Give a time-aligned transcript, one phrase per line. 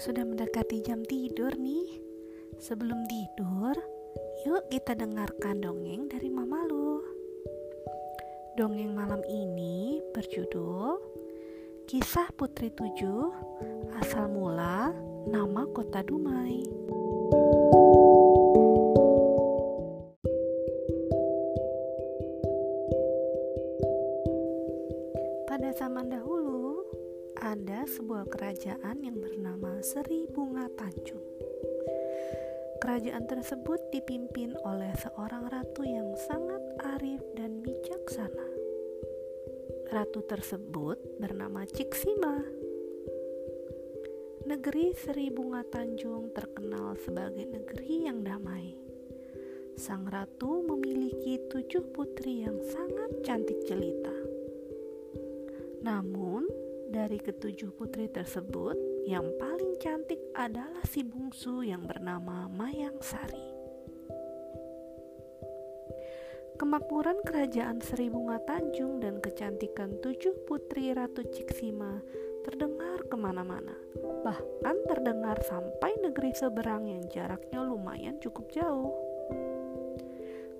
[0.00, 2.00] Sudah mendekati jam tidur nih.
[2.56, 3.76] Sebelum tidur,
[4.48, 7.04] yuk kita dengarkan dongeng dari Mama Lu.
[8.56, 10.96] Dongeng malam ini berjudul
[11.84, 13.28] Kisah Putri Tujuh
[14.00, 14.88] Asal Mula
[15.28, 16.64] Nama Kota Dumai.
[30.40, 31.20] Bunga Tanjung.
[32.80, 36.64] Kerajaan tersebut dipimpin oleh seorang ratu yang sangat
[36.96, 38.48] arif dan bijaksana.
[39.92, 42.40] Ratu tersebut bernama Ciksima.
[44.48, 48.72] Negeri Seri Bunga Tanjung terkenal sebagai negeri yang damai.
[49.76, 54.16] Sang ratu memiliki tujuh putri yang sangat cantik jelita.
[55.84, 56.48] Namun,
[56.88, 63.48] dari ketujuh putri tersebut, yang paling cantik adalah si bungsu yang bernama Mayang Sari.
[66.60, 72.04] Kemakmuran kerajaan Seri Bunga Tanjung dan kecantikan tujuh putri Ratu Ciksima
[72.44, 73.72] terdengar ke mana-mana.
[74.20, 78.92] Bahkan terdengar sampai negeri seberang yang jaraknya lumayan cukup jauh.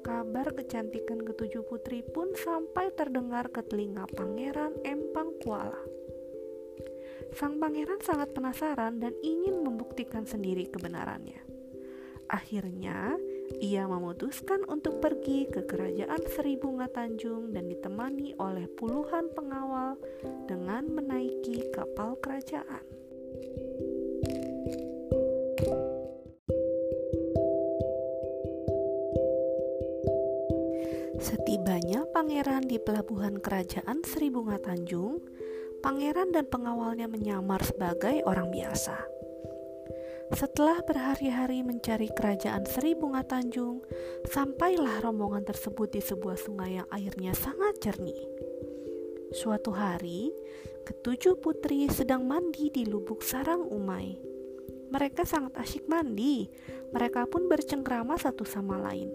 [0.00, 5.99] Kabar kecantikan ketujuh putri pun sampai terdengar ke telinga Pangeran Empang Kuala.
[7.34, 11.40] Sang pangeran sangat penasaran dan ingin membuktikan sendiri kebenarannya.
[12.30, 13.18] Akhirnya,
[13.58, 19.98] ia memutuskan untuk pergi ke kerajaan Seri Bunga Tanjung dan ditemani oleh puluhan pengawal
[20.46, 22.86] dengan menaiki kapal kerajaan.
[31.20, 35.20] Setibanya pangeran di pelabuhan kerajaan Seri Bunga Tanjung,
[35.80, 39.00] pangeran dan pengawalnya menyamar sebagai orang biasa.
[40.30, 43.82] Setelah berhari-hari mencari kerajaan Seri Bunga Tanjung,
[44.30, 48.30] sampailah rombongan tersebut di sebuah sungai yang airnya sangat jernih.
[49.34, 50.30] Suatu hari,
[50.86, 54.22] ketujuh putri sedang mandi di lubuk sarang Umay.
[54.94, 56.46] Mereka sangat asyik mandi,
[56.94, 59.10] mereka pun bercengkrama satu sama lain.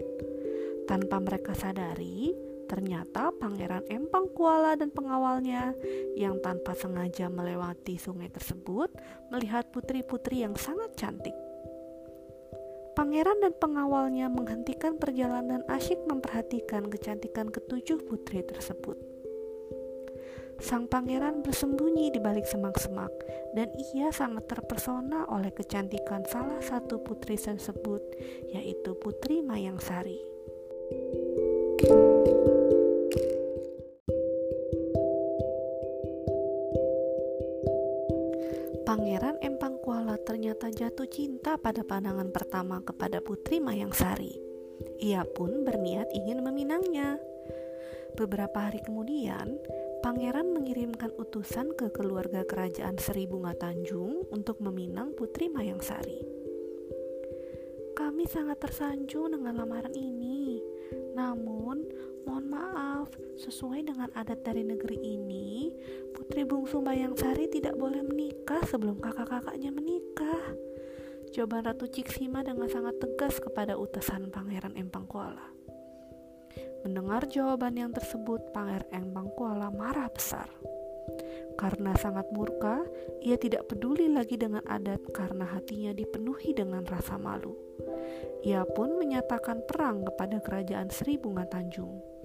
[0.84, 5.70] Tanpa mereka sadari, Ternyata Pangeran Empang Kuala dan pengawalnya
[6.18, 8.90] yang tanpa sengaja melewati sungai tersebut
[9.30, 11.34] melihat putri-putri yang sangat cantik.
[12.98, 18.96] Pangeran dan pengawalnya menghentikan perjalanan asyik memperhatikan kecantikan ketujuh putri tersebut.
[20.56, 23.12] Sang pangeran bersembunyi di balik semak-semak
[23.52, 28.00] dan ia sangat terpesona oleh kecantikan salah satu putri tersebut
[28.48, 30.35] yaitu Putri Mayang Sari.
[40.36, 44.36] Ternyata jatuh cinta pada pandangan pertama kepada Putri Mayang Sari.
[45.00, 47.16] Ia pun berniat ingin meminangnya.
[48.20, 49.56] Beberapa hari kemudian,
[50.04, 56.20] Pangeran mengirimkan utusan ke keluarga kerajaan Seri Bunga Tanjung untuk meminang Putri Mayang Sari.
[57.96, 60.60] Kami sangat tersanjung dengan lamaran ini.
[61.16, 61.80] Namun,
[62.26, 65.70] mohon maaf, sesuai dengan adat dari negeri ini,
[66.10, 70.42] Putri bungsu Mayang Sari tidak boleh menikah sebelum kakak-kakaknya menikah.
[71.30, 75.46] Jawaban Ratu Ciksima dengan sangat tegas kepada utusan Pangeran Empang Kuala.
[76.82, 80.50] Mendengar jawaban yang tersebut, Pangeran Empang Kuala marah besar.
[81.56, 82.82] Karena sangat murka,
[83.22, 87.54] ia tidak peduli lagi dengan adat karena hatinya dipenuhi dengan rasa malu.
[88.44, 92.15] Ia pun menyatakan perang kepada kerajaan Sri Bunga Tanjung.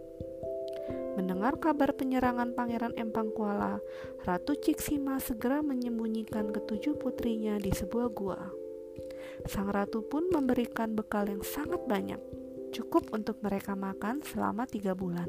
[1.19, 3.83] Mendengar kabar penyerangan Pangeran Empang Kuala,
[4.23, 8.39] Ratu Ciksima segera menyembunyikan ketujuh putrinya di sebuah gua.
[9.49, 12.21] Sang ratu pun memberikan bekal yang sangat banyak,
[12.71, 15.27] cukup untuk mereka makan selama tiga bulan.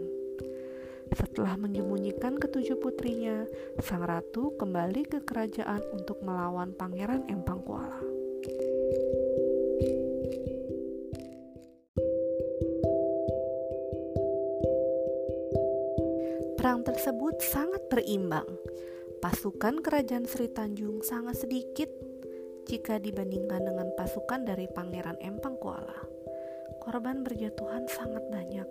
[1.12, 3.44] Setelah menyembunyikan ketujuh putrinya,
[3.82, 8.11] sang ratu kembali ke kerajaan untuk melawan Pangeran Empang Kuala.
[16.62, 18.46] Perang tersebut sangat berimbang.
[19.18, 21.90] Pasukan kerajaan Sri Tanjung sangat sedikit
[22.70, 26.06] jika dibandingkan dengan pasukan dari Pangeran Empang Kuala.
[26.78, 28.70] Korban berjatuhan sangat banyak.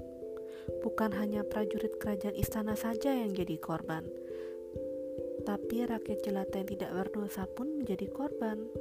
[0.79, 4.07] Bukan hanya prajurit kerajaan istana saja yang jadi korban,
[5.43, 8.71] tapi rakyat jelata yang tidak berdosa pun menjadi korban.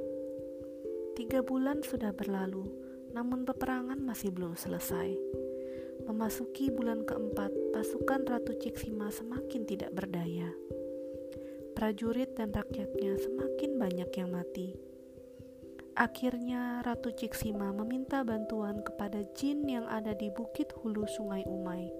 [1.19, 2.63] Tiga bulan sudah berlalu,
[3.11, 5.50] namun peperangan masih belum selesai.
[6.05, 10.49] Memasuki bulan keempat, pasukan Ratu Ciksima semakin tidak berdaya.
[11.77, 14.77] Prajurit dan rakyatnya semakin banyak yang mati.
[15.97, 21.91] Akhirnya Ratu Ciksima meminta bantuan kepada jin yang ada di bukit hulu sungai Umai.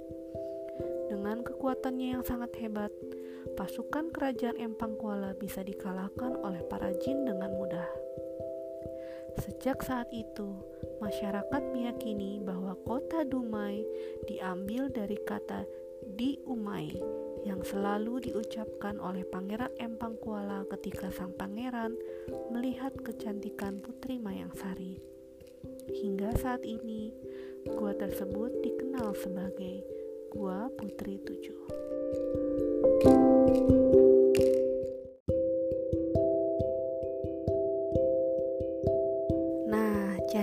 [1.11, 2.93] Dengan kekuatannya yang sangat hebat,
[3.59, 7.89] pasukan kerajaan Empang Kuala bisa dikalahkan oleh para jin dengan mudah.
[9.43, 10.55] Sejak saat itu,
[11.01, 13.81] masyarakat meyakini bahwa kota Dumai
[14.29, 15.65] diambil dari kata
[16.13, 16.93] di Umai
[17.41, 21.97] yang selalu diucapkan oleh Pangeran Empang Kuala ketika sang pangeran
[22.53, 25.01] melihat kecantikan Putri Mayang Sari.
[25.89, 27.13] Hingga saat ini,
[27.65, 29.81] gua tersebut dikenal sebagai
[30.29, 31.61] Gua Putri Tujuh.
[33.01, 34.00] Nah,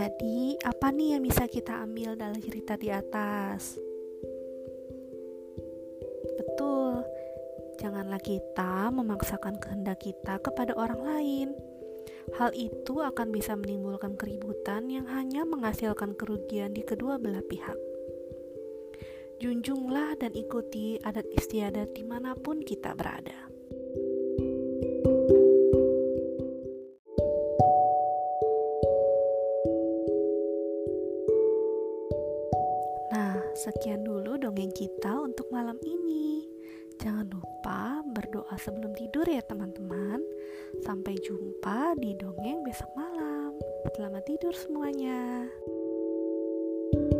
[0.09, 3.77] jadi apa nih yang bisa kita ambil dalam cerita di atas?
[7.79, 11.49] janganlah kita memaksakan kehendak kita kepada orang lain.
[12.37, 17.79] Hal itu akan bisa menimbulkan keributan yang hanya menghasilkan kerugian di kedua belah pihak.
[19.41, 23.48] Junjunglah dan ikuti adat istiadat di mana pun kita berada.
[33.79, 36.43] Sekian dulu dongeng kita untuk malam ini.
[36.99, 40.19] Jangan lupa berdoa sebelum tidur ya teman-teman.
[40.83, 43.55] Sampai jumpa di dongeng besok malam.
[43.95, 45.47] Selamat tidur semuanya.
[46.91, 47.18] thank you